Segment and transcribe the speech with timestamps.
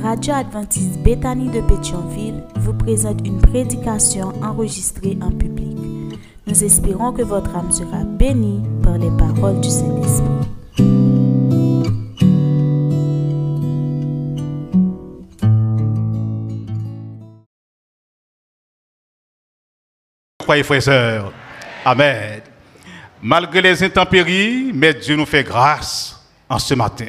[0.00, 5.76] La radio adventiste Béthanie de Pétionville vous présente une prédication enregistrée en public.
[6.46, 10.28] Nous espérons que votre âme sera bénie par les paroles du Saint-Esprit.
[20.38, 21.32] Croyez, frères et sœurs.
[21.84, 22.40] Amen.
[23.20, 27.08] Malgré les intempéries, mais Dieu nous fait grâce en ce matin.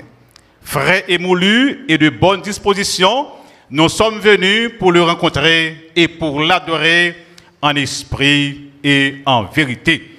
[0.69, 3.25] Frais émoulus et de bonnes dispositions,
[3.71, 7.15] nous sommes venus pour le rencontrer et pour l'adorer
[7.59, 10.15] en esprit et en vérité.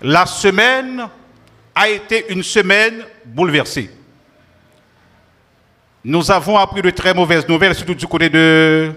[0.00, 1.06] La semaine
[1.74, 3.90] a été une semaine bouleversée.
[6.02, 8.90] Nous avons appris de très mauvaises nouvelles, surtout du côté de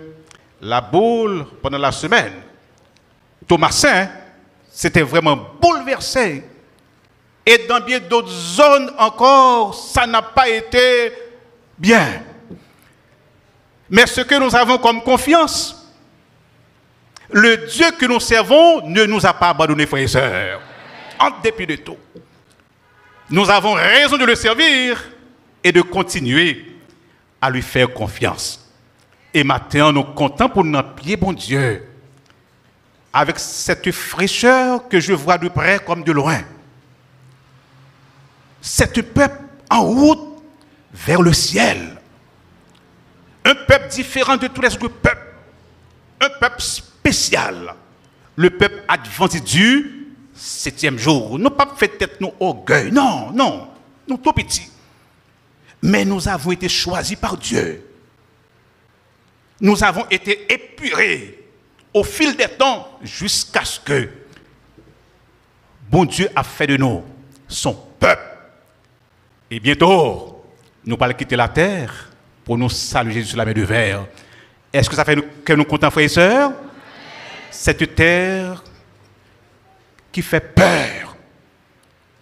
[0.61, 2.31] la boule pendant la semaine.
[3.45, 4.07] Thomasin,
[4.71, 6.45] c'était vraiment bouleversé.
[7.45, 11.11] Et dans bien d'autres zones encore, ça n'a pas été
[11.77, 12.23] bien.
[13.89, 15.91] Mais ce que nous avons comme confiance,
[17.29, 20.61] le Dieu que nous servons ne nous a pas abandonnés, frères et sœurs,
[21.19, 21.97] en dépit de tout.
[23.29, 25.03] Nous avons raison de le servir
[25.63, 26.65] et de continuer
[27.41, 28.71] à lui faire confiance.
[29.33, 31.83] Et maintenant, nous comptons pour notre pied, bon Dieu,
[33.11, 36.41] avec cette fraîcheur que je vois de près comme de loin.
[38.65, 40.41] C'est un peuple en route
[40.93, 42.01] vers le ciel.
[43.43, 45.33] Un peuple différent de tous les autres peuples.
[46.21, 47.75] Un peuple spécial.
[48.37, 51.37] Le peuple adventiste du septième jour.
[51.37, 52.89] Nous pas fait tête nous orgueil.
[52.89, 53.67] Non, non.
[54.07, 54.71] Nous tout petits.
[55.81, 57.85] Mais nous avons été choisis par Dieu.
[59.59, 61.49] Nous avons été épurés
[61.93, 64.09] au fil des temps jusqu'à ce que
[65.91, 67.03] bon Dieu a fait de nous
[67.49, 68.32] son peuple.
[69.49, 70.43] Et bientôt,
[70.85, 72.09] nous allons quitter la terre
[72.43, 74.05] pour nous saluer sur la main de verre.
[74.71, 76.51] Est-ce que ça fait que nous comptons, frères et sœurs?
[77.51, 78.63] Cette terre
[80.11, 81.15] qui fait peur,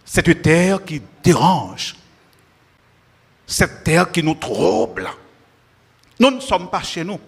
[0.04, 1.96] cette terre qui dérange,
[3.46, 5.08] cette terre qui nous trouble.
[6.18, 7.20] Nous ne sommes pas chez nous.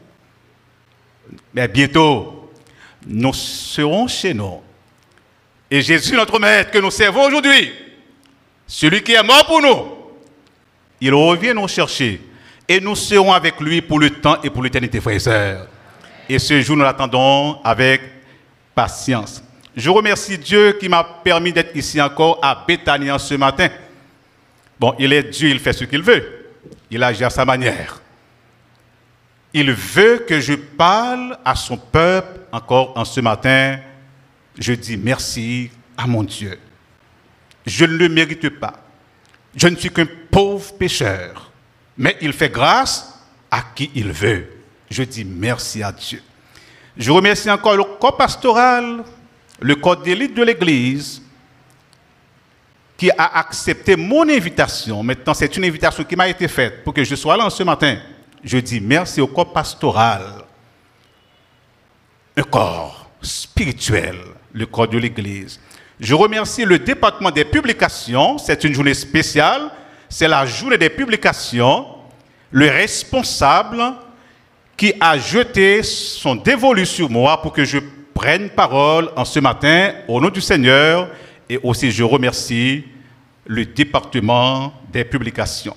[1.53, 2.53] Mais bientôt,
[3.06, 4.61] nous serons chez nous.
[5.71, 7.72] Et Jésus, notre Maître, que nous servons aujourd'hui,
[8.75, 9.87] celui qui est mort pour nous,
[11.01, 12.21] il revient nous chercher.
[12.67, 15.69] Et nous serons avec lui pour le temps et pour l'éternité, frères et sœurs.
[16.29, 18.01] Et ce jour, nous l'attendons avec
[18.75, 19.45] patience.
[19.77, 23.69] Je remercie Dieu qui m'a permis d'être ici encore à Béthanie ce matin.
[24.81, 26.51] Bon, il est Dieu, il fait ce qu'il veut.
[26.91, 28.03] Il agit à sa manière.
[29.53, 33.79] Il veut que je parle à son peuple encore en ce matin.
[34.59, 36.59] Je dis merci à mon Dieu.
[37.66, 38.75] Je ne le mérite pas.
[39.56, 41.50] Je ne suis qu'un pauvre pécheur.
[41.97, 43.20] Mais il fait grâce
[43.50, 44.47] à qui il veut.
[44.91, 46.22] Je dis merci à Dieu.
[46.97, 49.04] Je remercie encore le corps pastoral,
[49.60, 51.22] le corps d'élite de l'Église,
[52.97, 55.02] qui a accepté mon invitation.
[55.02, 57.98] Maintenant, c'est une invitation qui m'a été faite pour que je sois là ce matin
[58.44, 60.44] je dis merci au corps pastoral,
[62.36, 64.19] un corps spirituel,
[64.52, 65.58] le corps de l'Église.
[66.00, 69.71] Je remercie le département des publications, c'est une journée spéciale,
[70.09, 71.87] c'est la journée des publications,
[72.50, 73.82] le responsable
[74.77, 77.78] qui a jeté son dévolu sur moi pour que je
[78.12, 81.09] prenne parole en ce matin au nom du Seigneur
[81.49, 82.84] et aussi je remercie
[83.47, 85.76] le département des publications.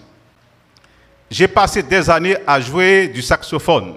[1.29, 3.95] J'ai passé des années à jouer du saxophone.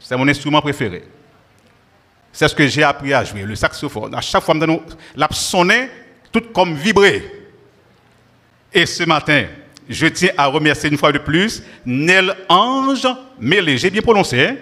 [0.00, 1.04] C'est mon instrument préféré.
[2.34, 4.12] C'est ce que j'ai appris à jouer, le saxophone.
[4.12, 4.66] À chaque fois, je
[5.14, 5.88] la sonné,
[6.32, 7.22] tout comme vibré.
[8.72, 9.44] Et ce matin,
[9.88, 13.06] je tiens à remercier une fois de plus Nel Ange
[13.38, 13.78] Mélé.
[13.78, 14.56] J'ai bien prononcé, hein?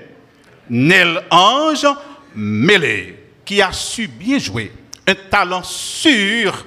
[0.68, 1.86] Nel Ange
[2.34, 4.70] Mélé, qui a su bien jouer.
[5.06, 6.66] Un talent sûr.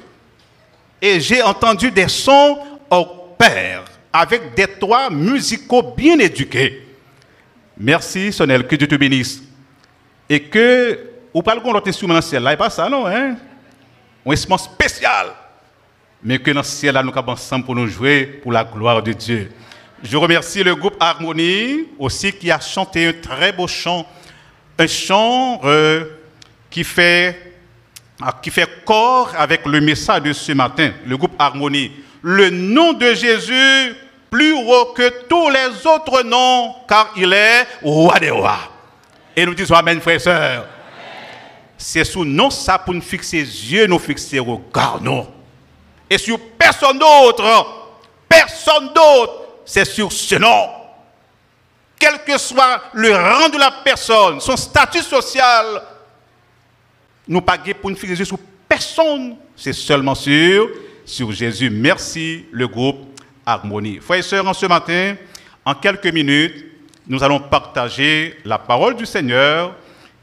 [1.00, 2.58] Et j'ai entendu des sons
[2.90, 3.06] au
[3.38, 6.81] père avec des toits musicaux bien éduqués.
[7.78, 9.44] Merci, Sonel, que Dieu te bénisse.
[10.30, 11.00] Et que,
[11.33, 13.36] ou pas le l'autre instrument dans le ciel, là, et pas ça, non, hein?
[14.25, 15.27] Un instrument spécial.
[16.24, 19.04] Mais que dans le ciel, là, nous sommes ensemble pour nous jouer pour la gloire
[19.04, 19.51] de Dieu.
[20.01, 24.06] Je remercie le groupe Harmonie aussi qui a chanté un très beau chant.
[24.77, 26.06] Un chant euh,
[26.69, 27.54] qui, fait,
[28.42, 31.92] qui fait corps avec le message de ce matin, le groupe Harmonie.
[32.22, 33.95] Le nom de Jésus
[34.30, 38.75] plus haut que tous les autres noms, car il est roi des rois.
[39.36, 40.68] Et nous disons Amen, frères et sœurs.
[41.78, 45.26] C'est sous nous ça pour nous fixer les yeux, nous fixer regard, nous.
[46.10, 47.44] Et sur personne d'autre,
[48.30, 49.34] personne d'autre,
[49.66, 50.70] c'est sur ce nom.
[51.98, 55.82] quel que soit le rang de la personne, son statut social,
[57.28, 58.38] nous pas pour une faire sur
[58.70, 60.70] personne, c'est seulement sur,
[61.06, 61.70] sur Jésus.
[61.70, 64.00] Merci le groupe Harmonie.
[64.00, 65.16] Frères et sœurs, en ce matin,
[65.64, 66.64] en quelques minutes,
[67.07, 69.75] nous allons partager la parole du Seigneur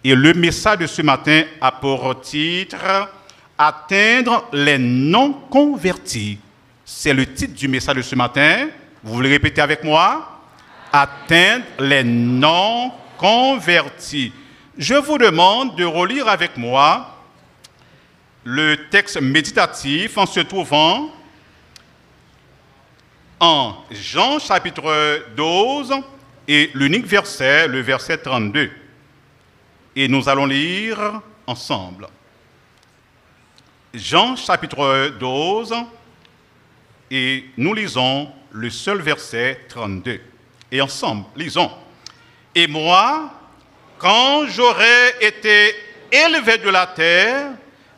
[0.02, 3.08] et le message de ce matin a pour titre
[3.56, 6.38] Atteindre les non convertis.
[6.84, 8.68] C'est le titre du message de ce matin.
[9.04, 10.40] Vous voulez répéter avec moi
[10.92, 14.32] Atteindre les non convertis.
[14.76, 17.18] Je vous demande de relire avec moi
[18.42, 21.10] le texte méditatif en se trouvant
[23.38, 25.92] en Jean chapitre 12
[26.48, 28.70] et l'unique verset, le verset 32.
[29.94, 32.08] Et nous allons lire ensemble.
[33.94, 35.74] Jean chapitre 12
[37.10, 40.20] et nous lisons le seul verset 32.
[40.70, 41.70] Et ensemble, lisons.
[42.54, 43.30] Et moi,
[43.98, 45.74] quand j'aurai été
[46.10, 47.50] élevé de la terre,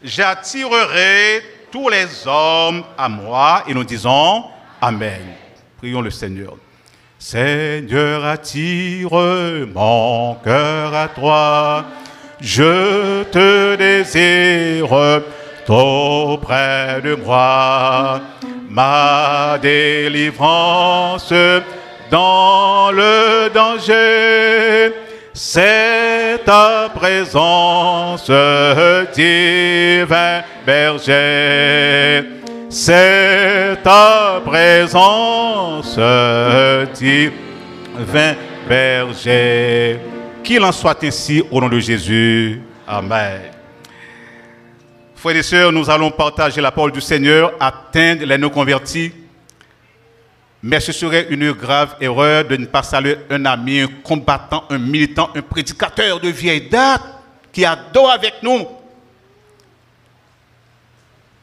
[0.03, 3.63] j'attirerai tous les hommes à moi.
[3.69, 4.45] Et nous disons
[4.81, 5.35] Amen.
[5.79, 6.57] Prions le Seigneur.
[7.27, 9.15] Seigneur, attire
[9.75, 11.87] mon cœur à toi.
[12.39, 14.93] Je te désire
[15.67, 18.21] auprès de moi.
[18.69, 21.33] Ma délivrance
[22.11, 24.93] dans le danger
[25.37, 28.31] c'est ta présence,
[29.17, 32.44] divin berger.
[32.77, 35.95] C'est ta présence,
[36.99, 38.35] divin
[38.69, 40.01] berger.
[40.43, 42.61] Qu'il en soit ainsi au nom de Jésus.
[42.85, 43.43] Amen.
[45.15, 49.13] Frères et sœurs, nous allons partager la parole du Seigneur, atteindre les non-convertis
[50.61, 54.79] mais ce serait une grave erreur de ne pas saluer un ami, un combattant, un
[54.79, 57.03] militant, un prédicateur de vieille date
[57.53, 58.67] qui adore avec nous.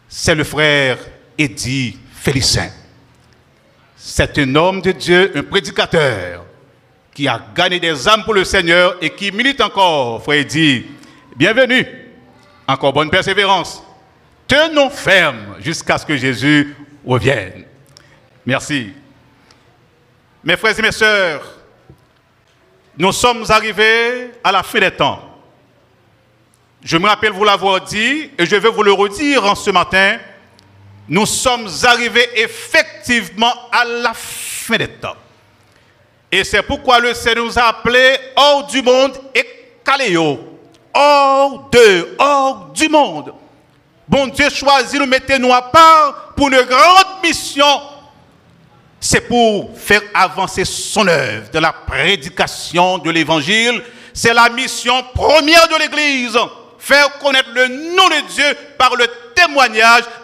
[0.10, 0.98] C'est le frère
[1.42, 2.70] Eddie Félicien.
[3.98, 6.46] C'est un homme de Dieu, un prédicateur
[7.14, 10.22] qui a gagné des âmes pour le Seigneur et qui milite encore.
[10.22, 10.86] Frère Eddie,
[11.36, 11.86] bienvenue.
[12.68, 13.84] Encore bonne persévérance.
[14.48, 17.66] Tenons ferme jusqu'à ce que Jésus revienne.
[18.46, 18.92] Merci.
[20.44, 21.42] Mes frères et mes sœurs,
[22.98, 25.28] nous sommes arrivés à la fin des temps.
[26.84, 30.18] Je me rappelle vous l'avoir dit et je vais vous le redire en ce matin.
[31.08, 35.16] Nous sommes arrivés effectivement à la fin des temps.
[36.32, 39.46] Et c'est pourquoi le Seigneur nous a appelés hors du monde et
[39.84, 40.40] caléo.
[40.94, 43.34] Hors de, hors du monde.
[44.08, 47.66] Bon Dieu choisit nous mettre nous à part pour une grande mission
[49.04, 53.82] c'est pour faire avancer son œuvre de la prédication de l'évangile.
[54.14, 56.38] C'est la mission première de l'Église.
[56.78, 58.46] Faire connaître le nom de Dieu
[58.78, 59.08] par le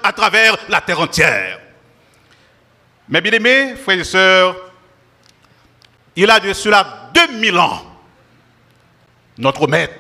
[0.04, 1.60] à travers la terre entière.
[3.10, 4.56] Mais bien aimés, frères et sœurs,
[6.16, 7.84] il a de cela 2000 ans,
[9.38, 9.94] notre maître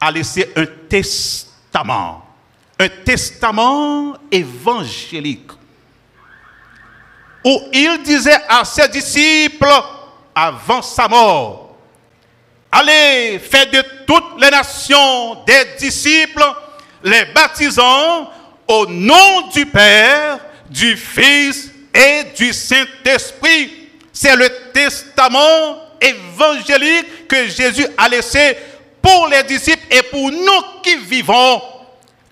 [0.00, 2.26] a laissé un testament,
[2.78, 5.52] un testament évangélique
[7.44, 9.66] où il disait à ses disciples
[10.34, 11.76] avant sa mort,
[12.70, 16.44] allez, faites de toutes les nations des disciples,
[17.02, 18.30] les baptisant
[18.68, 20.38] au nom du Père,
[20.68, 23.88] du Fils et du Saint-Esprit.
[24.12, 28.56] C'est le testament évangélique que Jésus a laissé
[29.02, 31.62] pour les disciples et pour nous qui vivons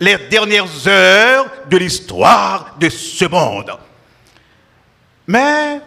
[0.00, 3.72] les dernières heures de l'histoire de ce monde.
[5.26, 5.80] Mais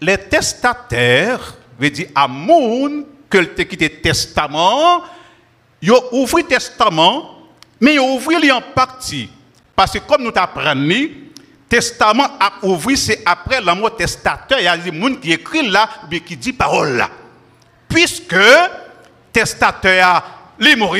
[0.00, 5.02] les testataires, veut dire à moun que quitté testament,
[5.80, 7.38] ils ont ouvert testament,
[7.80, 9.30] mais ils ont ouvert en partie.
[9.74, 11.08] Parce que comme nous t'apprenons,
[11.68, 14.58] testament a ouvert, c'est après la mort testateur.
[14.58, 17.08] Il y a des gens qui écrit là, mais qui dit parole là.
[17.88, 18.36] Puisque
[19.32, 20.24] testateur a
[20.76, 20.96] mort,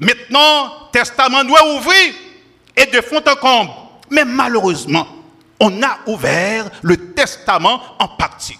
[0.00, 2.14] maintenant testament doit ouvrir
[2.76, 3.70] et de fond en comble.
[4.10, 5.06] Mais malheureusement,
[5.60, 8.58] on a ouvert le testament en partie.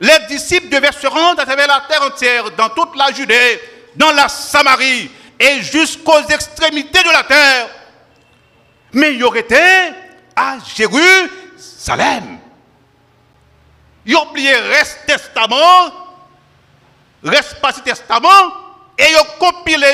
[0.00, 3.60] Les disciples devaient se rendre à travers la terre entière, dans toute la Judée,
[3.98, 7.68] dans la Samarie et jusqu'aux extrémités de la terre.
[8.92, 9.56] Mais ils auraient été
[10.34, 12.38] à Jérusalem.
[14.08, 15.92] Ont oublié reste testament,
[17.22, 18.52] reste pas testament,
[18.96, 19.86] et ont compilé,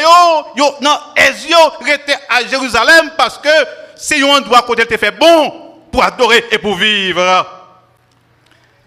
[0.80, 3.48] non, ils été à Jérusalem parce que
[3.96, 7.46] c'est un endroit côté te fait bon pour adorer et pour vivre.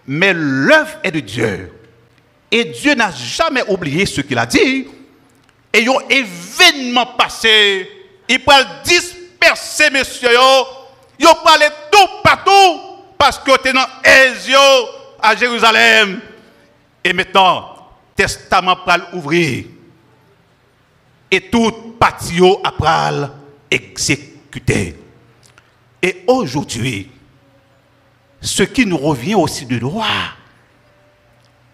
[0.06, 1.72] mais l'œuvre est de Dieu.
[2.50, 4.88] Et Dieu n'a jamais oublié ce qu'il a dit.
[5.72, 7.88] Et un événement passé,
[8.28, 8.52] il peut
[8.84, 10.30] disperser, messieurs,
[11.18, 12.80] il peut tout partout
[13.18, 14.58] parce que tu dans Ezio
[15.20, 16.20] à Jérusalem.
[17.04, 17.76] Et maintenant,
[18.14, 19.64] testament pour ouvrir.
[21.30, 23.28] Et tout patio après
[23.70, 24.96] exécuter.
[26.02, 27.10] Et aujourd'hui,
[28.40, 30.06] ce qui nous revient aussi de droit,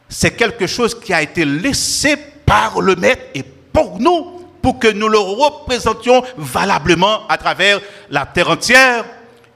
[0.09, 3.43] c'est quelque chose qui a été laissé par le maître et
[3.75, 9.05] pour nous, pour que nous le représentions valablement à travers la terre entière.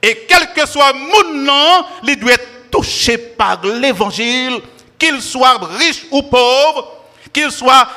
[0.03, 4.59] Et quel que soit mon nom, il doit être touché par l'évangile,
[4.99, 6.91] qu'il soit riche ou pauvre,
[7.33, 7.87] qu'il soit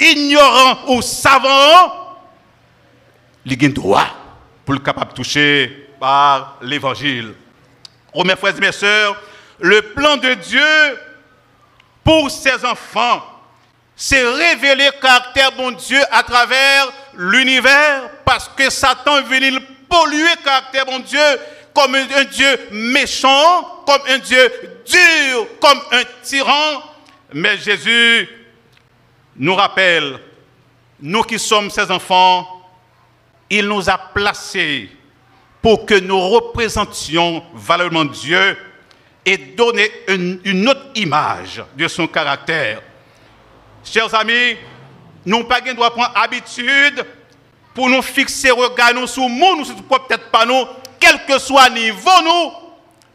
[0.00, 1.92] ignorant ou savant,
[3.44, 4.06] il a droit
[4.64, 7.34] pour le capable de toucher par l'évangile.
[8.12, 9.16] Oh mes frères et mes sœurs,
[9.60, 10.98] le plan de Dieu
[12.02, 13.22] pour ses enfants,
[13.96, 20.28] c'est révéler le caractère bon Dieu à travers l'univers parce que Satan est venu polluer
[20.38, 21.18] le caractère bon Dieu
[21.72, 24.52] comme un Dieu méchant, comme un Dieu
[24.86, 26.82] dur, comme un tyran.
[27.32, 28.28] Mais Jésus
[29.36, 30.18] nous rappelle,
[31.00, 32.48] nous qui sommes ses enfants,
[33.50, 34.90] il nous a placés
[35.60, 38.56] pour que nous représentions valablement Dieu
[39.24, 42.80] et donner une, autre image de son caractère.
[43.90, 44.56] Chers amis,
[45.24, 47.04] nous pas droit prendre habitude
[47.72, 50.66] pour nous fixer regard nous sur nous, nous peut-être pas nous,
[50.98, 52.52] quel que soit niveau nous,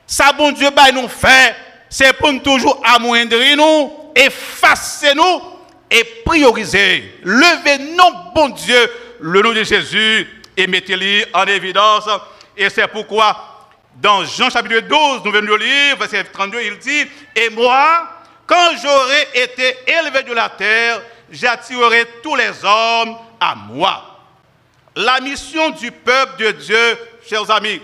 [0.07, 1.55] ça bon Dieu bah, nous fait,
[1.89, 5.41] c'est pour nous toujours amoindrir nous, effacer nous
[5.89, 7.19] et prioriser.
[7.23, 12.07] Levez non bon Dieu le nom de Jésus et mettez-le en évidence.
[12.55, 17.05] Et c'est pourquoi, dans Jean chapitre 12, nous venons de lire, verset 32, il dit,
[17.35, 18.20] Et moi,
[18.51, 24.19] quand j'aurai été élevé de la terre, j'attirerai tous les hommes à moi.
[24.93, 27.79] La mission du peuple de Dieu, chers amis,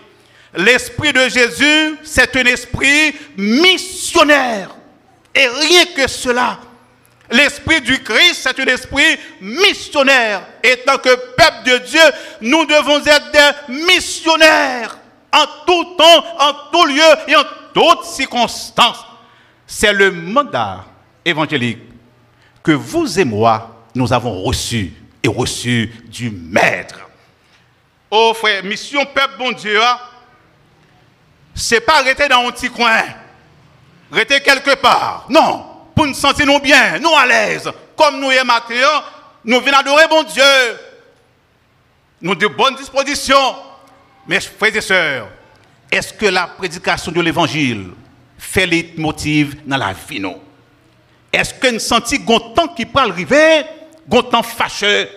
[0.53, 4.71] l'esprit de Jésus, c'est un esprit missionnaire.
[5.33, 6.59] Et rien que cela.
[7.31, 10.41] L'esprit du Christ, c'est un esprit missionnaire.
[10.61, 12.01] Et tant que peuple de Dieu,
[12.41, 14.97] nous devons être des missionnaires
[15.31, 17.43] en tout temps, en tout lieu et en
[17.73, 19.06] toutes circonstances.
[19.67, 20.85] C'est le mandat
[21.25, 21.79] évangélique
[22.63, 27.01] que vous et moi, nous avons reçu et reçu du Maître.
[28.09, 29.99] Oh frère, mission peuple bon Dieu, hein,
[31.53, 33.03] c'est pas rester dans un petit coin,
[34.09, 35.25] rester quelque part.
[35.29, 39.03] Non, pour nous sentir nous bien, nous à l'aise, comme nous y matin,
[39.43, 40.43] nous venons adorer bon Dieu.
[42.21, 43.55] Nous de bonnes dispositions.
[44.27, 45.27] Mais frères et sœurs,
[45.91, 47.91] est-ce que la prédication de l'évangile
[48.37, 50.23] fait les motifs dans la vie?
[51.31, 53.63] Est-ce que nous sentons temps qui peut arriver,
[54.31, 55.07] temps fâcheux?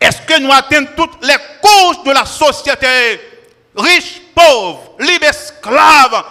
[0.00, 3.20] Est-ce que nous atteignons toutes les couches de la société,
[3.74, 6.24] riches, pauvres, libres, esclaves,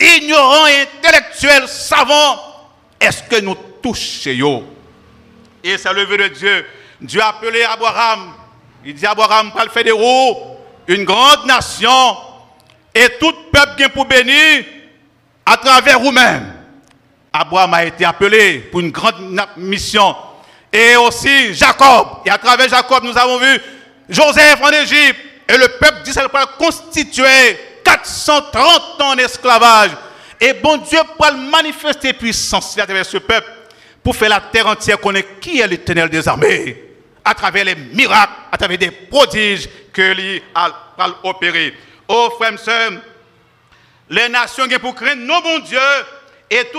[0.00, 2.40] ignorants, intellectuels, savants,
[3.00, 4.64] est-ce que nous touchons
[5.62, 6.66] Et c'est le vœu de Dieu.
[7.00, 8.32] Dieu a appelé Abraham.
[8.84, 9.70] Il dit Abraham, pas le
[10.88, 12.16] une grande nation,
[12.94, 14.64] et tout peuple vient pour bénir
[15.46, 16.52] à travers vous-même.
[17.32, 20.14] Abraham a été appelé pour une grande mission.
[20.72, 22.08] Et aussi Jacob.
[22.24, 23.60] Et à travers Jacob, nous avons vu
[24.08, 25.20] Joseph en Égypte.
[25.48, 27.24] Et le peuple d'Israël constitué
[27.84, 29.90] 430 ans d'esclavage.
[30.40, 33.48] Et bon Dieu pour manifester puissance à travers ce peuple
[34.02, 36.82] pour faire la terre entière connaître qui est l'éternel des armées
[37.24, 40.70] à travers les miracles, à travers des prodiges que lui a,
[41.24, 41.74] opéré.
[42.06, 42.92] Oh frères et sœurs,
[44.08, 45.78] les nations qui pour craindre nos bon Dieu
[46.50, 46.70] et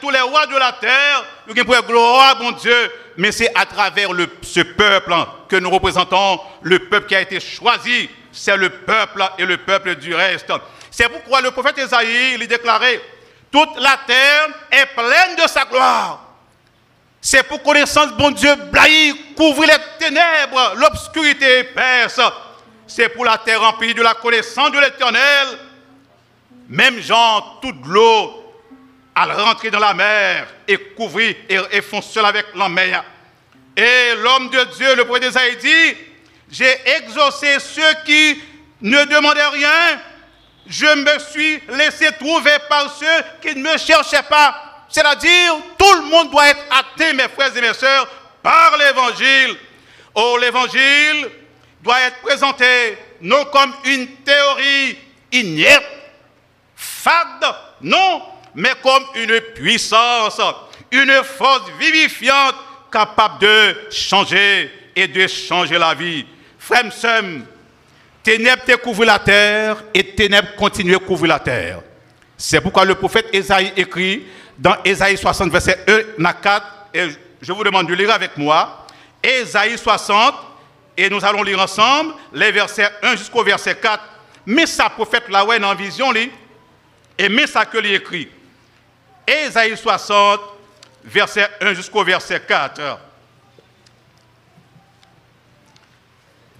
[0.00, 1.24] tous les rois de la terre,
[1.54, 4.08] qui pour gloire bon Dieu, mais c'est à travers
[4.42, 5.14] ce peuple
[5.48, 9.94] que nous représentons, le peuple qui a été choisi, c'est le peuple et le peuple
[9.96, 10.52] du reste.
[10.90, 13.00] C'est pourquoi le prophète Esaïe lui déclarait
[13.50, 16.20] Toute la terre est pleine de sa gloire.
[17.20, 22.20] C'est pour connaissance, bon Dieu, blaye, couvrir les ténèbres, l'obscurité épaisse.
[22.88, 25.46] C'est pour la terre remplie de la connaissance de l'éternel.
[26.72, 28.54] Même Jean, toute l'eau,
[29.14, 33.04] à rentrer dans la mer et couvrir et, et avec la mer.
[33.76, 35.96] Et l'homme de Dieu, le prophète Esaïe dit
[36.50, 38.42] J'ai exaucé ceux qui
[38.80, 40.00] ne demandaient rien
[40.66, 44.84] je me suis laissé trouver par ceux qui ne me cherchaient pas.
[44.88, 48.08] C'est-à-dire, tout le monde doit être atteint, mes frères et mes sœurs,
[48.42, 49.56] par l'évangile.
[50.14, 51.28] Oh, l'évangile
[51.82, 54.98] doit être présenté non comme une théorie
[55.32, 55.84] inerte,
[56.82, 58.22] fade, non,
[58.54, 60.40] mais comme une puissance,
[60.90, 62.56] une force vivifiante
[62.90, 66.26] capable de changer et de changer la vie.
[66.58, 66.84] Frère,
[68.22, 71.80] ténèbres te couvrent la terre et ténèbres continuent à couvrir la terre.
[72.36, 74.26] C'est pourquoi le prophète Esaïe écrit
[74.58, 75.84] dans Esaïe 60, verset
[76.18, 77.08] 1 à 4, et
[77.40, 78.86] je vous demande de lire avec moi,
[79.22, 80.34] Esaïe 60,
[80.96, 84.02] et nous allons lire ensemble les versets 1 jusqu'au verset 4.
[84.44, 86.12] Mais ça, prophète là, ouais, en vision,
[87.18, 88.28] et mais ça que lui écrit.
[89.26, 90.40] Esaïe 60,
[91.04, 92.98] verset 1 jusqu'au verset 4.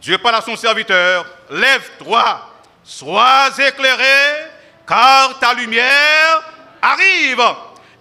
[0.00, 2.50] Dieu parle à son serviteur, lève-toi,
[2.82, 4.48] sois éclairé,
[4.86, 6.42] car ta lumière
[6.82, 7.42] arrive,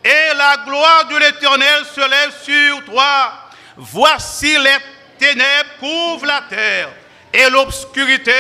[0.04, 3.34] et la gloire de l'Éternel se lève sur toi.
[3.78, 4.78] Voici les
[5.20, 6.90] ténèbres couvrent la terre,
[7.32, 8.32] et l'obscurité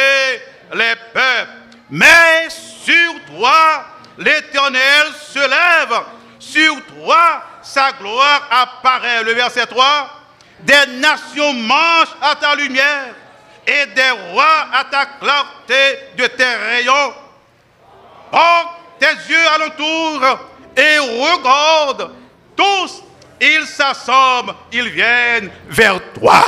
[0.73, 1.51] les peuples.
[1.91, 3.85] Mais sur toi,
[4.23, 6.01] l'Éternel se lève,
[6.39, 9.23] sur toi, sa gloire apparaît.
[9.23, 10.09] Le verset 3,
[10.61, 13.13] des nations mangent à ta lumière
[13.67, 17.13] et des rois à ta clarté de tes rayons.
[18.99, 20.21] Tes yeux alentour
[20.77, 22.11] et regarde.
[22.55, 23.03] Tous,
[23.39, 26.43] ils s'assemblent, ils viennent vers toi.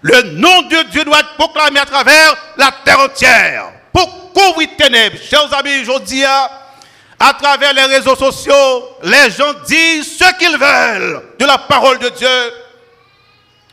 [0.00, 3.72] Le nom de Dieu doit être proclamé à travers la terre entière.
[3.98, 10.38] Pour couvrir ténèbres, chers amis, dis à travers les réseaux sociaux, les gens disent ce
[10.38, 12.52] qu'ils veulent de la parole de Dieu.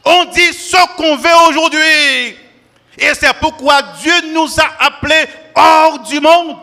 [0.04, 2.38] On dit ce qu'on veut aujourd'hui.
[2.98, 6.58] Et c'est pourquoi Dieu nous a appelés hors du monde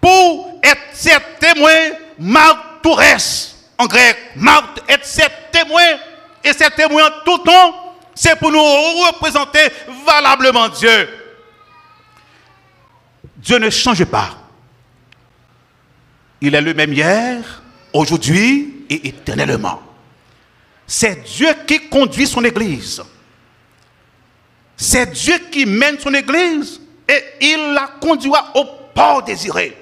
[0.00, 3.02] pour être ses témoins martoures
[3.78, 4.16] en grec.
[4.34, 5.96] Marthe, être ses témoins.
[6.42, 8.64] Et ces témoins tout le temps, c'est pour nous
[9.04, 9.68] représenter
[10.04, 11.25] valablement Dieu.
[13.38, 14.36] Dieu ne change pas.
[16.40, 19.82] Il est le même hier, aujourd'hui et éternellement.
[20.86, 23.02] C'est Dieu qui conduit son Église.
[24.76, 29.76] C'est Dieu qui mène son Église et il la conduira au port désiré.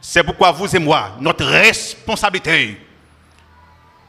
[0.00, 2.80] C'est pourquoi vous et moi, notre responsabilité,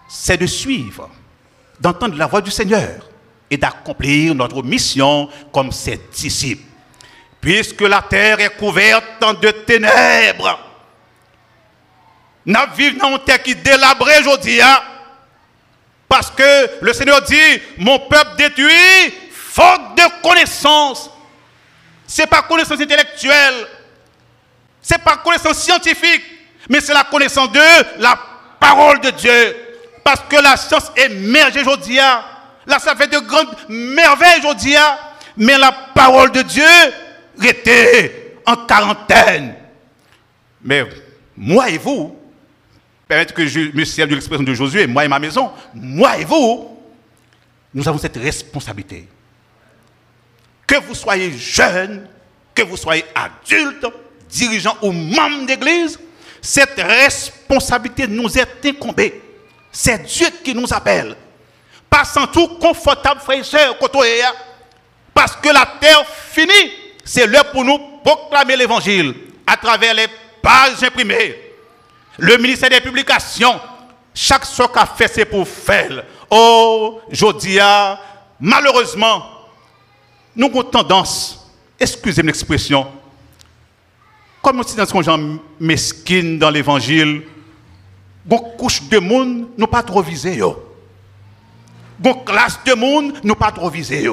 [0.08, 1.10] c'est de suivre,
[1.80, 3.10] d'entendre la voix du Seigneur
[3.50, 6.64] et d'accomplir notre mission comme ses disciples.
[7.48, 10.60] Puisque la terre est couverte de ténèbres,
[12.46, 14.62] nous vivons dans une terre qui délabrée aujourd'hui.
[14.62, 14.82] Hein.
[16.10, 21.10] Parce que le Seigneur dit, mon peuple détruit, faute de connaissance.
[22.06, 23.66] Ce n'est pas connaissance intellectuelle,
[24.82, 26.24] ce n'est pas connaissance scientifique,
[26.68, 28.20] mais c'est la connaissance de la
[28.60, 29.56] parole de Dieu.
[30.04, 31.98] Parce que la science émerge aujourd'hui.
[31.98, 32.26] Hein.
[32.66, 34.76] Là, ça fait de grandes merveilles aujourd'hui.
[34.76, 34.98] Hein.
[35.38, 36.66] Mais la parole de Dieu
[37.46, 39.56] était en quarantaine.
[40.62, 40.86] Mais
[41.36, 42.18] moi et vous,
[43.08, 46.26] permettez que je me serve de l'expression de Josué, moi et ma maison, moi et
[46.26, 46.78] vous,
[47.74, 49.08] nous avons cette responsabilité.
[50.66, 52.08] Que vous soyez jeune,
[52.56, 53.86] que vous soyez adulte,
[54.30, 56.00] dirigeant ou membre d'église,
[56.42, 59.22] cette responsabilité nous est incombée.
[59.72, 61.16] C'est Dieu qui nous appelle.
[61.90, 64.22] Pas sans tout confortable, frère et
[65.14, 66.87] parce que la terre finit.
[67.08, 69.16] C'est l'heure pour nous proclamer l'évangile
[69.48, 70.08] à travers les
[70.42, 71.48] pages imprimées
[72.18, 73.60] le ministère des publications,
[74.14, 76.04] chaque chose qu'a fait, c'est pour faire.
[76.30, 78.00] Oh, Jodia,
[78.40, 79.24] malheureusement,
[80.36, 81.48] nous avons tendance,
[81.80, 82.88] excusez-moi l'expression,
[84.42, 85.20] comme si dans ce gens
[85.60, 87.24] mesquines dans l'évangile,
[88.30, 90.42] une couche de monde, nous pas trop visé.
[92.04, 94.10] Une classe de monde, nous pas trop visé.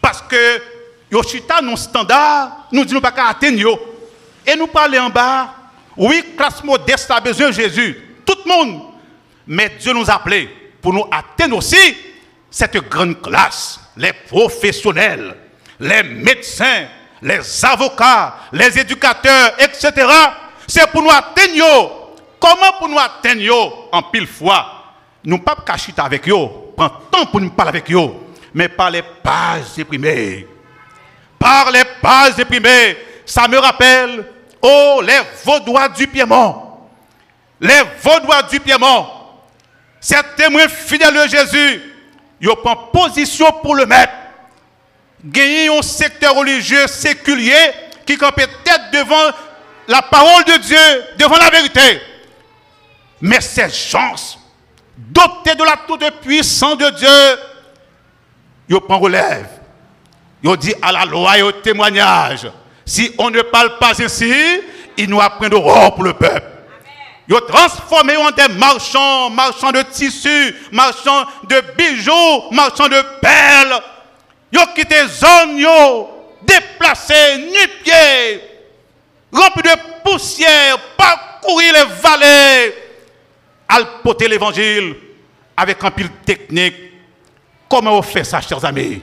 [0.00, 0.62] Parce que,
[1.10, 3.78] yo chita nos standard, nous disons pas qu'à atteindre.
[4.46, 5.54] Et nous parlons en bas,
[5.96, 7.96] oui, classe modeste a besoin de Jésus.
[8.24, 8.82] Tout le monde.
[9.46, 10.48] Mais Dieu nous a appelés
[10.80, 11.96] pour nous atteindre aussi
[12.50, 13.80] cette grande classe.
[13.96, 15.36] Les professionnels,
[15.78, 16.86] les médecins,
[17.22, 20.06] les avocats, les éducateurs, etc.
[20.66, 21.96] C'est pour nous atteindre.
[22.38, 24.84] Comment pour nous atteindre en pile fois
[25.24, 28.08] Nous ne pas cacher avec eux, prendre temps pour nous parler avec eux,
[28.54, 30.46] mais par les pages déprimées.
[31.40, 32.96] Par les pages déprimées.
[33.26, 34.24] Ça me rappelle
[34.62, 36.62] Oh, les vaudois du Piémont.
[37.60, 39.06] Les vaudois du Piémont.
[40.00, 41.82] Ces témoins fidèles de Jésus,
[42.40, 44.12] ils prennent position pour le maître.
[45.24, 47.72] Gagner un secteur religieux séculier
[48.06, 49.34] qui campe tête devant
[49.88, 52.00] la parole de Dieu, devant la vérité.
[53.20, 54.14] Mais ces gens,
[54.96, 57.40] dotés de la toute puissance de Dieu,
[58.68, 59.59] ils prennent relève.
[60.42, 62.50] Ils disent à la loi et au témoignage.
[62.84, 64.32] Si on ne parle pas ainsi,
[64.96, 66.46] ils nous apprennent d'or pour le peuple.
[67.28, 73.80] Ils ont transformé en des marchands, marchands de tissus, marchands de bijoux, marchands de perles.
[74.50, 75.64] Ils ont quitté zone,
[76.42, 78.40] déplacés, nu-pieds,
[79.32, 82.74] remplis de poussière, parcourir les vallées,
[83.68, 84.96] alpoter l'évangile
[85.56, 86.74] avec un pile technique.
[87.68, 89.00] Comment on fait ça, chers amis?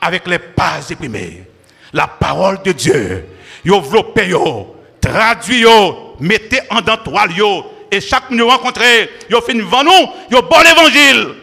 [0.00, 1.44] Avec les pas éprimées.
[1.92, 3.26] La parole de Dieu.
[3.64, 7.64] Yo enveloppé yo, traduit yo, mettez en dans toile yo.
[7.90, 11.34] Et chaque nous rencontré, yo fait une nous, yo bon l'évangile.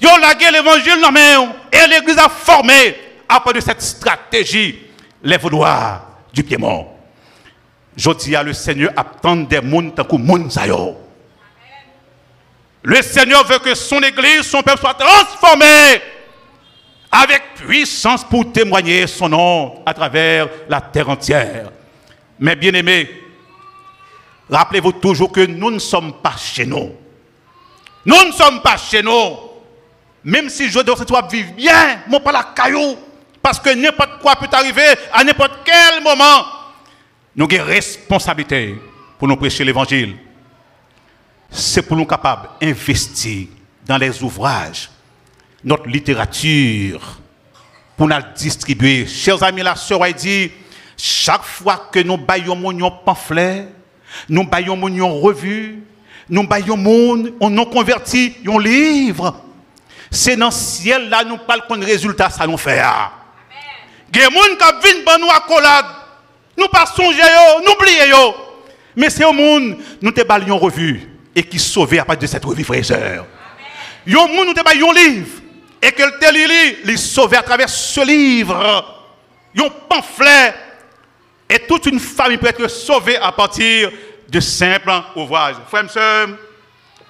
[0.00, 1.52] Yo lagué l'évangile dans main.
[1.72, 2.96] Et l'église a formé,
[3.28, 4.78] après de cette stratégie,
[5.22, 6.00] les vaudois
[6.32, 6.88] du Piémont.
[7.96, 10.52] Je dis à le Seigneur attend des mondes tant que monde
[12.82, 16.00] Le Seigneur veut que son église, son peuple soit transformé
[17.10, 21.70] avec puissance pour témoigner son nom à travers la terre entière.
[22.38, 23.08] Mais bien aimés,
[24.50, 26.92] rappelez-vous toujours que nous ne sommes pas chez nous.
[28.04, 29.36] Nous ne sommes pas chez nous.
[30.24, 32.96] Même si je dois vivre bien, mon pas la caillou,
[33.42, 36.44] parce que n'importe quoi peut arriver à n'importe quel moment.
[37.34, 38.76] Nous avons une responsabilité
[39.18, 40.16] pour nous prêcher l'évangile.
[41.50, 43.48] C'est pour nous capables d'investir
[43.86, 44.90] dans les ouvrages,
[45.64, 47.18] notre littérature,
[47.96, 49.06] pour nous distribuer.
[49.06, 50.50] Chers amis, la sœur a dit,
[50.96, 53.66] chaque fois que nous baillons mon pamphlet,
[54.28, 55.82] nous baillons mon revue,
[56.28, 59.44] nous baillons monde, on nous convertit un livre.
[60.10, 62.82] C'est dans le ciel là nous parlons qu'on résultat ça nous fait.
[64.14, 65.84] Il y a des gens qui viennent nous accolade.
[66.56, 67.20] Nous pas songer
[67.64, 68.34] nous oublions
[68.96, 72.44] Mais c'est au monde nous te baillons revue et qui sauvé à partir de cette
[72.44, 73.26] revue frères et sœurs.
[74.06, 75.42] Il y a des gens nous te baillons livre
[75.80, 78.84] et que le lit, les sauver à travers ce livre.
[79.56, 80.54] Un pamphlet.
[81.48, 83.90] Et toute une famille peut être sauvée à partir
[84.28, 85.56] de simples ouvrages.
[85.68, 86.28] Frères et sœurs,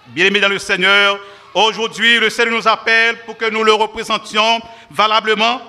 [0.09, 1.19] bien aimés dans le Seigneur,
[1.53, 5.61] aujourd'hui, le Seigneur nous appelle pour que nous le représentions valablement,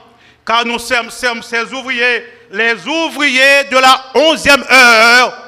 [0.46, 5.46] car nous sommes, sommes ces ouvriers, les ouvriers de la onzième heure.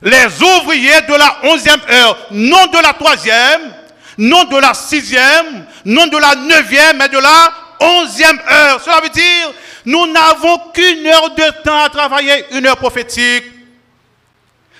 [0.00, 3.74] Les ouvriers de la onzième heure, non de la troisième,
[4.18, 8.80] non de la sixième, non de la neuvième, mais de la onzième heure.
[8.80, 9.52] Cela veut dire,
[9.84, 13.44] nous n'avons qu'une heure de temps à travailler, une heure prophétique.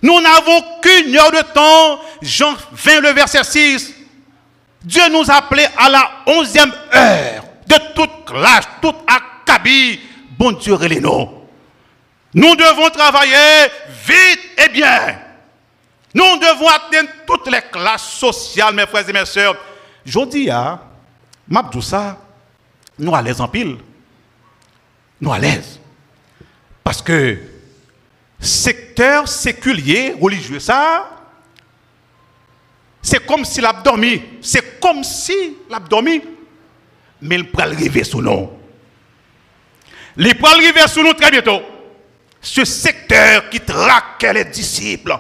[0.03, 2.01] Nous n'avons qu'une heure de temps.
[2.23, 3.95] Jean 20, le verset 6.
[4.83, 10.01] Dieu nous a appelés à la onzième heure de toute classe, toute acabit.
[10.39, 11.29] Bon Dieu, les nous.
[12.35, 13.69] Devons travailler
[14.05, 15.19] vite et bien.
[16.15, 19.57] Nous devons atteindre toutes les classes sociales, mes frères et mes sœurs.
[20.05, 20.51] Je dis,
[21.81, 22.19] ça,
[22.99, 23.79] nous à l'aise en pile.
[25.21, 25.81] Nous à l'aise.
[26.85, 27.39] Parce que
[28.41, 31.09] secteur séculier, religieux, ça,
[33.01, 34.23] c'est comme s'il a dormi.
[34.41, 36.23] C'est comme s'il a dormi.
[37.21, 38.51] Mais il peut arriver sous nous.
[40.17, 41.63] Il peut arriver sous nous très bientôt.
[42.41, 45.17] Ce secteur qui traquait les disciples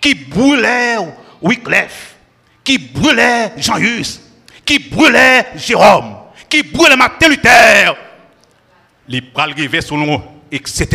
[0.00, 0.96] qui brûlait
[1.42, 2.16] Wycliffe,
[2.64, 4.20] qui brûlait Jean-Hus,
[4.70, 6.16] qui brûlait Jérôme,
[6.48, 7.96] qui brûlait Martin Luther,
[9.08, 10.86] les pral arriver sous nous, etc.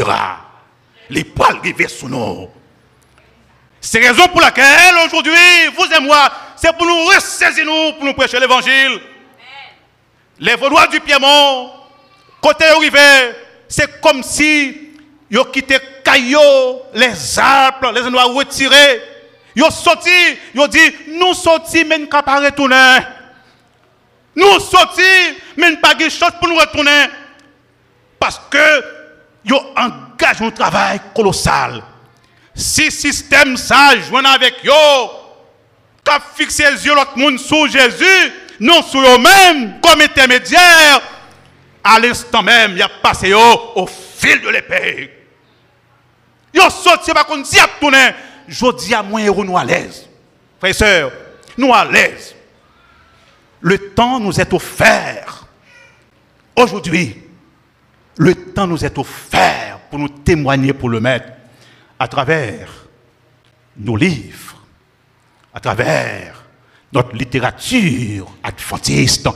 [1.09, 2.47] Les pral arriver sous nous.
[3.81, 5.33] C'est la raison pour laquelle aujourd'hui,
[5.75, 8.97] vous et moi, c'est pour nous ressaisir nous, pour nous prêcher l'évangile.
[10.39, 11.71] Les Vaudois du Piémont,
[12.39, 13.35] côté arrivé,
[13.67, 14.93] c'est comme si
[15.29, 19.01] ils quitté Caillot, les arbres, les endroits retirés.
[19.53, 20.09] Ils ont sorti,
[20.53, 22.99] ils ont dit, nous sortis, mais nous ne pas retourner.
[24.35, 25.01] Nous sortis,
[25.57, 27.05] mais nous pas de chance pour nous retourner.
[28.19, 28.83] Parce que
[29.53, 31.83] ont engagé un travail colossal.
[32.53, 35.07] Si système ça joint avec eux,
[36.03, 41.01] qui a fixé les yeux l'autre monde sur Jésus, non sur eux-mêmes comme intermédiaire,
[41.83, 45.11] à l'instant même, il a passé au fil de l'épée.
[46.53, 48.11] Yo sorti pas qu'on dit à tourner.
[48.47, 50.07] Je dis à moi nous à l'aise.
[50.59, 51.11] Frères et sœurs,
[51.57, 52.34] nous à l'aise.
[53.61, 55.47] Le temps nous est offert.
[56.55, 57.21] Aujourd'hui,
[58.17, 61.27] le temps nous est offert pour nous témoigner pour le maître
[61.99, 62.69] à travers
[63.77, 64.55] nos livres,
[65.53, 66.43] à travers
[66.91, 69.27] notre littérature adventiste.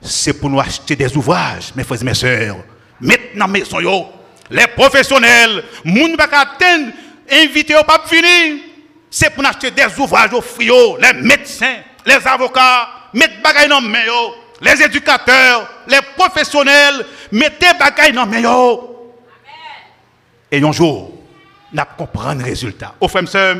[0.00, 2.56] C'est pour nous acheter des ouvrages, mes frères et mes sœurs.
[3.00, 4.06] Maintenant, maison, yo,
[4.50, 6.92] les professionnels, moun pas attendre,
[7.30, 8.62] invité au pas venir.
[9.10, 13.98] C'est pour acheter des ouvrages au frio, les médecins, les avocats, mettre bagaille dans main
[14.60, 18.42] les éducateurs, les professionnels, mettez bagaille dans main
[20.50, 21.12] Et un jour,
[21.72, 22.94] n'a comprendre le résultat.
[23.00, 23.58] Au frère, je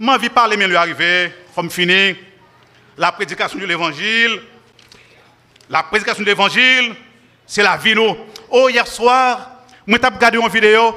[0.00, 2.16] de parler, mais lui arrivé, comme fini,
[2.96, 4.40] la prédication de l'évangile.
[5.70, 6.94] La prédication de l'évangile,
[7.46, 8.16] c'est la vie, nous.
[8.50, 10.94] Oh, hier soir, je suis regardé une vidéo.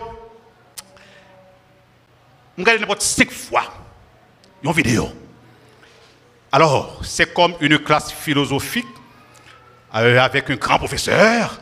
[2.58, 3.64] Je regardé n'importe cinq fois
[4.64, 5.10] une vidéo.
[6.52, 8.88] Alors, c'est comme une classe philosophique
[9.94, 11.60] euh, avec un grand professeur.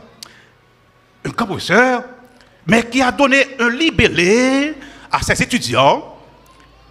[1.24, 2.04] Un grand professeur
[2.66, 4.74] mais qui a donné un libellé
[5.10, 6.16] à ses étudiants.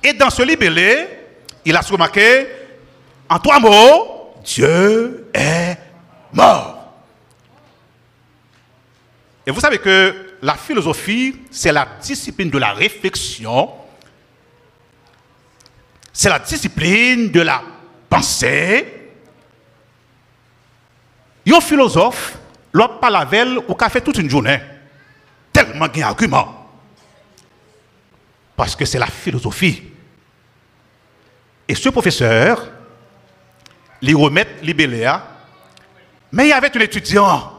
[0.04, 1.08] Et dans ce libellé,
[1.66, 2.48] il a remarqué
[3.30, 5.78] en trois mots, Dieu est
[6.34, 6.94] mort.
[9.46, 13.72] Et vous savez que la philosophie, c'est la discipline de la réflexion,
[16.12, 17.62] c'est la discipline de la
[18.14, 18.86] pensée.
[21.48, 22.38] Un philosophe,
[22.72, 24.62] l'autre veille, ou qu'a fait toute une journée
[25.52, 26.70] tellement d'arguments.
[28.56, 29.84] Parce que c'est la philosophie.
[31.68, 32.72] Et ce professeur,
[34.02, 35.28] il remet Libéléa,
[36.32, 37.54] mais il y avait un étudiant,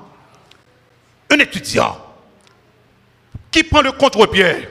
[1.31, 2.01] un étudiant,
[3.51, 4.69] qui prend le contre-pied.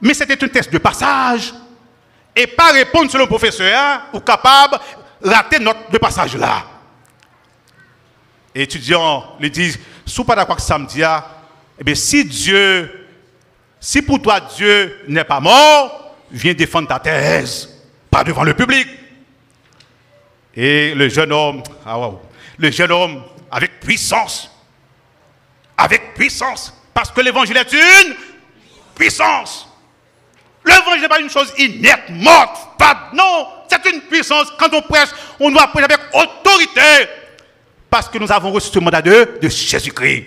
[0.00, 1.52] Mais c'était un test de passage.
[2.36, 4.78] Et pas répondre sur le professeur, ou capable
[5.22, 6.64] de rater notre passage là.
[8.54, 10.62] Étudiant lui dit, sous pas d'accord que
[11.86, 13.08] eh si Dieu,
[13.80, 17.68] si pour toi Dieu n'est pas mort, viens défendre ta thèse,
[18.10, 18.86] pas devant le public.
[20.54, 22.10] Et le jeune homme, ah
[22.58, 24.50] le jeune homme avec puissance,
[25.76, 28.14] avec puissance, parce que l'évangile est une
[28.94, 29.68] puissance.
[30.64, 34.52] L'évangile n'est pas une chose inerte, morte, pas, non, c'est une puissance.
[34.58, 37.08] Quand on prêche, on doit prêcher avec autorité,
[37.90, 40.24] parce que nous avons reçu ce mandat de, Jésus-Christ.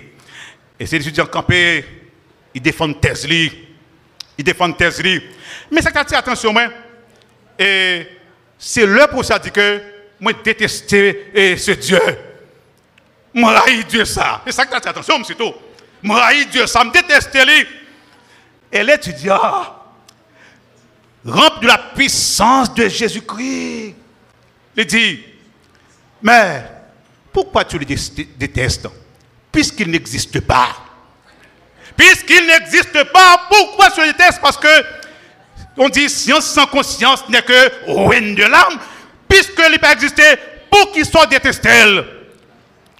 [0.80, 1.86] Et ces étudiants campés,
[2.54, 5.02] ils défendent thèse Ils défendent thèse
[5.71, 6.67] Mais ça qui attention, moi,
[7.58, 8.08] et
[8.58, 9.82] c'est le pour ça dit que
[10.19, 12.00] moi déteste ce Dieu.
[13.34, 14.41] Moi haïs Dieu ça.
[14.45, 15.54] C'est ça qui attire attention, monsieur tout.
[16.02, 17.65] Moi haïs Dieu ça, me déteste lui.
[18.71, 19.39] Et l'étudiant,
[21.25, 23.95] rempli de la puissance de Jésus-Christ,
[24.75, 25.19] il dit,
[26.21, 26.63] mais
[27.34, 28.88] pourquoi tu le détestes?
[29.51, 30.75] Puisqu'il n'existe pas.
[31.95, 34.67] Puisqu'il n'existe pas, pourquoi se déteste Parce que
[35.77, 38.80] on dit science sans conscience n'est que ruine de l'âme,
[39.27, 40.23] puisqu'il n'a pas existé
[40.71, 41.69] pour qu'il soit détesté.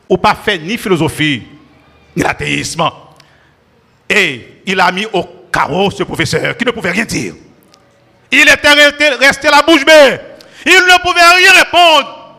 [0.10, 1.44] Ou pas fait ni philosophie,
[2.16, 2.90] ni l'athéisme.
[4.10, 7.34] Et il a mis au carreau ce professeur qui ne pouvait rien dire.
[8.32, 8.74] Il était
[9.16, 10.20] resté la bouche bée.
[10.66, 12.38] Il ne pouvait rien répondre.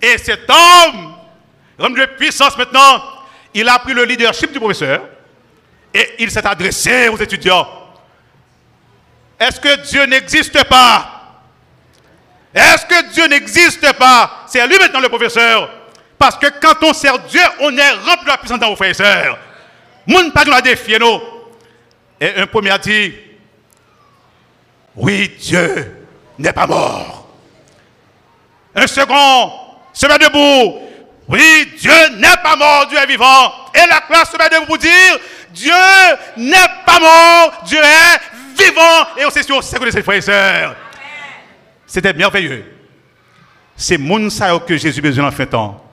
[0.00, 1.14] Et cet homme,
[1.78, 3.02] homme de puissance maintenant,
[3.52, 5.02] il a pris le leadership du professeur
[5.92, 7.68] et il s'est adressé aux étudiants.
[9.38, 11.14] Est-ce que Dieu n'existe pas?
[12.54, 14.44] Est-ce que Dieu n'existe pas?
[14.46, 15.70] C'est lui maintenant le professeur.
[16.18, 18.90] Parce que quand on sert Dieu, on est rempli de la puissance dans vos frères
[18.90, 19.38] et sœurs.
[20.06, 20.98] Moun pas nous défier.
[22.20, 23.14] Et un premier a dit,
[24.98, 26.06] oui, Dieu
[26.38, 27.28] n'est pas mort.
[28.74, 29.52] Un second
[29.92, 30.78] se met debout.
[31.28, 33.52] Oui, Dieu n'est pas mort, Dieu est vivant.
[33.74, 35.18] Et la classe se met de vous dire,
[35.52, 35.72] Dieu
[36.36, 36.56] n'est
[36.86, 39.06] pas mort, Dieu est vivant.
[39.18, 40.76] Et on sait sur c'est que frères et sœurs.
[41.86, 42.64] C'était merveilleux.
[43.76, 44.28] C'est mon
[44.66, 45.84] que Jésus besoin en fin de temps.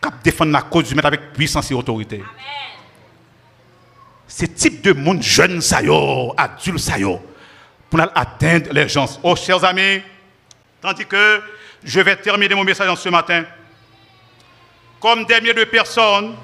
[0.00, 2.22] Cap défendre la cause du maître avec puissance et autorité.
[4.28, 6.96] Ce type de monde jeune ça adulte ça
[7.92, 9.04] pour atteindre les gens.
[9.22, 10.00] Oh, chers amis,
[10.80, 11.42] tandis que
[11.84, 13.44] je vais terminer mon message ce matin
[14.98, 16.34] comme des milliers de personnes,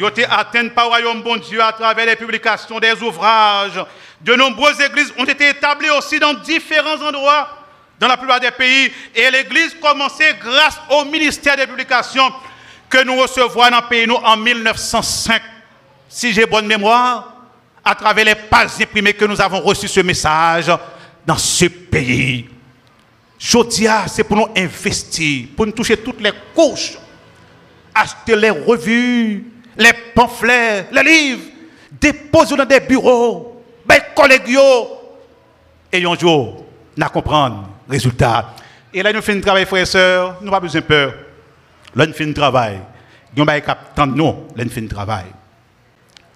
[0.00, 3.84] ont été atteintes par le royaume bon Dieu à travers les publications des ouvrages.
[4.20, 7.48] De nombreuses églises ont été établies aussi dans différents endroits
[7.98, 8.92] dans la plupart des pays.
[9.16, 12.30] Et l'église commençait grâce au ministère des publications
[12.88, 15.42] que nous recevons dans le pays nous, en 1905.
[16.08, 17.33] Si j'ai bonne mémoire,
[17.84, 20.70] à travers les pages imprimées que nous avons reçu ce message
[21.26, 22.48] dans ce pays.
[23.38, 26.98] Jodia, c'est pour nous investir, pour nous toucher toutes les couches
[27.94, 29.44] acheter les revues,
[29.76, 31.42] les pamphlets, les livres,
[31.92, 34.58] déposer dans des bureaux, des collègues,
[35.92, 36.66] et un jour,
[36.96, 38.54] nous comprendre résultat.
[38.92, 41.14] Et là, nous faisons un travail, frères et sœurs, nous n'avons pas besoin de peur.
[41.94, 42.80] Là, nous faisons un travail.
[43.36, 43.52] Nous avons
[44.56, 45.24] nous faisons un travail.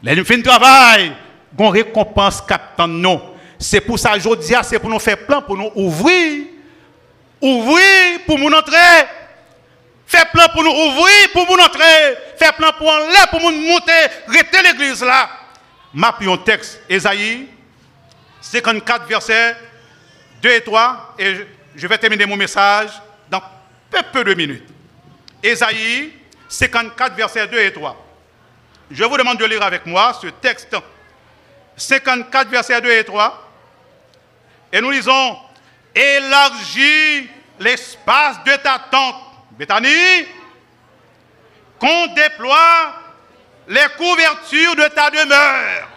[0.03, 1.13] Là, nous faisons un travail,
[1.57, 3.21] nous récompense captant nous.
[3.59, 6.47] C'est pour ça, aujourd'hui, c'est pour nous faire plan, pour nous ouvrir.
[7.41, 9.07] Ouvrir pour nous entrer.
[10.07, 12.17] Fais plan pour nous ouvrir, pour nous entrer.
[12.37, 13.93] Fais plan pour l'air, pour nous monter,
[14.27, 15.29] rester l'église là.
[15.93, 17.49] m'a pris texte, Esaïe
[18.41, 19.57] 54, versets
[20.41, 22.91] 2 et 3, et je vais terminer mon message
[23.29, 23.43] dans
[23.91, 24.69] peu, peu de minutes.
[25.43, 26.13] Esaïe
[26.49, 28.05] 54, versets 2 et 3.
[28.91, 30.75] Je vous demande de lire avec moi ce texte
[31.79, 33.51] 54, versets 2 et 3.
[34.73, 35.39] Et nous lisons
[35.95, 39.17] Élargis l'espace de ta tente,
[39.53, 40.27] Bethanie,
[41.79, 42.95] qu'on déploie
[43.69, 45.89] les couvertures de ta demeure.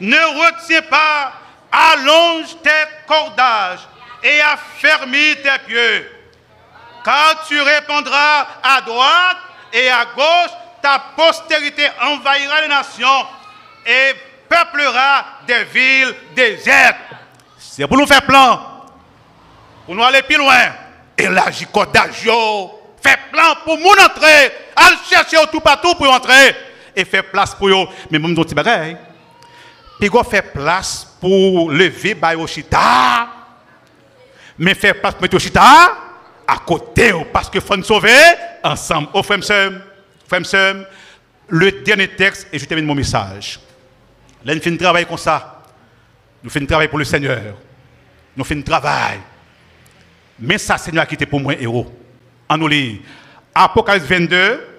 [0.00, 1.32] Ne retiens pas,
[1.70, 2.70] allonge tes
[3.06, 3.86] cordages
[4.22, 6.10] et affermis tes pieux.
[7.04, 9.36] Car tu répondras à droite
[9.72, 10.50] et à gauche,
[10.82, 13.26] ta postérité envahira les nations
[13.86, 14.14] et
[14.54, 16.96] peuplera des villes désertes.
[17.58, 18.60] C'est pour nous faire plan,
[19.84, 20.72] pour nous aller plus loin.
[21.16, 22.28] Élargis cordage,
[23.02, 26.54] fait plan pour nous entrer, aller chercher tout partout pour entrer
[26.94, 27.88] et faire place pour eux.
[28.10, 28.96] Mais même dans petit bagaille.
[30.00, 33.28] Puis faire place pour lever Bayoshita.
[34.58, 35.96] Mais faire place pour Yoshita
[36.46, 38.10] à côté parce que faut nous sauver
[38.62, 39.08] ensemble.
[39.14, 40.86] Oh frère frère
[41.48, 43.60] le dernier texte et je termine mon message.
[44.44, 45.62] Là nous faisons un travail comme ça.
[46.42, 47.54] Nous faisons un travail pour le Seigneur.
[48.36, 49.20] Nous faisons un travail.
[50.38, 51.92] Mais ça Seigneur qui était pour moi héros.
[52.48, 53.00] En nous lire
[53.54, 54.74] Apocalypse 22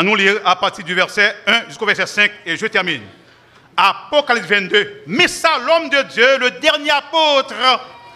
[0.00, 3.02] on nous lire à partir du verset 1 jusqu'au verset 5 et je termine.
[3.76, 5.02] Apocalypse 22.
[5.08, 7.54] Mais ça, l'homme de Dieu, le dernier apôtre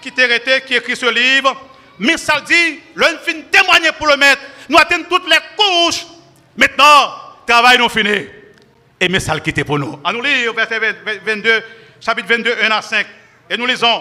[0.00, 1.56] qui était qui écrit ce livre,
[1.98, 4.42] mais ça dit, l'homme finit témoigner pour le maître.
[4.68, 6.06] Nous atteignons toutes les couches.
[6.56, 7.14] Maintenant,
[7.44, 8.28] travail nous fini.
[9.02, 9.98] Et mais ça le quitte pour nous.
[10.04, 11.64] On nous lire verset 22,
[12.00, 13.04] chapitre 22, 1 à 5.
[13.50, 14.00] Et nous lisons.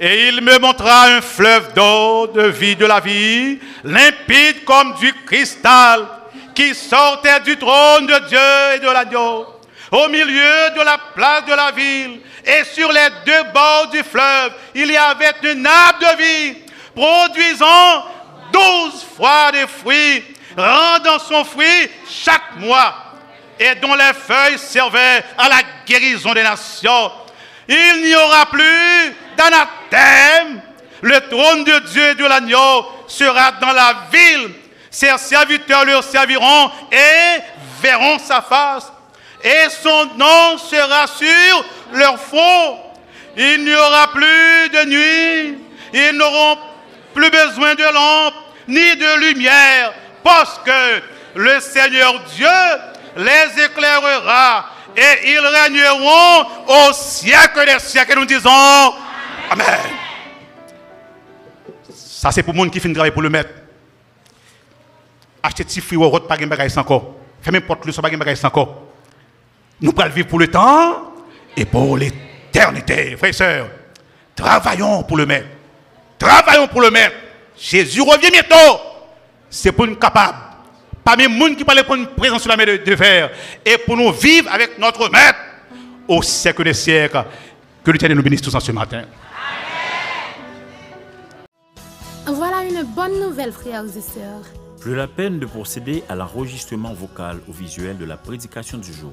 [0.00, 5.12] Et il me montra un fleuve d'eau de vie de la vie, limpide comme du
[5.24, 6.08] cristal
[6.56, 9.46] qui sortait du trône de Dieu et de l'agneau,
[9.92, 14.54] au milieu de la place de la ville, et sur les deux bords du fleuve,
[14.74, 16.56] il y avait une nappe de vie,
[16.96, 18.06] produisant
[18.52, 20.24] douze fois des fruits,
[20.56, 23.05] rendant son fruit chaque mois,
[23.58, 27.12] et dont les feuilles servaient à la guérison des nations.
[27.68, 30.62] Il n'y aura plus d'anathème.
[31.02, 34.50] Le trône de Dieu et de l'agneau sera dans la ville
[34.96, 37.42] ses serviteurs leur serviront et
[37.82, 38.90] verront sa face.
[39.44, 42.78] Et son nom sera sur leur front.
[43.36, 45.58] Il n'y aura plus de nuit.
[45.92, 46.56] Ils n'auront
[47.14, 48.34] plus besoin de lampe
[48.68, 49.92] ni de lumière
[50.24, 51.02] parce que
[51.34, 52.48] le Seigneur Dieu
[53.16, 58.12] les éclairera et ils régneront au siècle des siècles.
[58.12, 58.50] Et nous disons
[59.50, 59.66] Amen.
[61.94, 63.50] Ça, c'est pour le monde qui finit de travailler pour le maître
[65.46, 67.14] acheter petit fruit ou autre, pas de bagage encore.
[67.50, 68.82] Même porte le pas de encore.
[69.80, 71.12] Nous pourrons vivre pour le temps
[71.56, 73.68] et pour l'éternité, frères et sœurs.
[74.34, 75.46] Travaillons pour le maître.
[76.18, 77.14] Travaillons pour le maître.
[77.56, 78.80] Jésus revient bientôt.
[79.48, 80.38] C'est pour nous capables.
[81.06, 83.30] Pas même monde qui parle pour une présence sur la mer de, de fer.
[83.64, 85.38] Et pour nous vivre avec notre maître
[86.08, 87.24] au siècle des siècles.
[87.84, 89.04] Que l'Éternel nous bénisse tous en ce matin.
[92.26, 94.42] Voilà une bonne nouvelle, frères et sœurs.
[94.80, 99.12] Plus la peine de procéder à l'enregistrement vocal ou visuel de la prédication du jour.